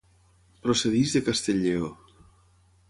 [0.63, 1.95] Procedeix de Castell-lleó.